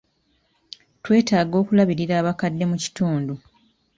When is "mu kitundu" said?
2.71-3.33